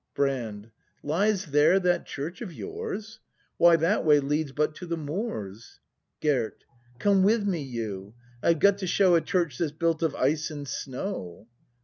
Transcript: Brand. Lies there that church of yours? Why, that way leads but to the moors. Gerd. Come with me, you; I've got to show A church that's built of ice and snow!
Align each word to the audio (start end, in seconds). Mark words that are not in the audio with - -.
Brand. 0.15 0.71
Lies 1.03 1.45
there 1.45 1.79
that 1.79 2.07
church 2.07 2.41
of 2.41 2.51
yours? 2.51 3.19
Why, 3.57 3.75
that 3.75 4.03
way 4.03 4.19
leads 4.19 4.51
but 4.51 4.73
to 4.77 4.87
the 4.87 4.97
moors. 4.97 5.79
Gerd. 6.21 6.63
Come 6.97 7.21
with 7.21 7.45
me, 7.45 7.61
you; 7.61 8.15
I've 8.41 8.57
got 8.57 8.79
to 8.79 8.87
show 8.87 9.13
A 9.13 9.21
church 9.21 9.59
that's 9.59 9.71
built 9.71 10.01
of 10.01 10.15
ice 10.15 10.49
and 10.49 10.67
snow! 10.67 11.45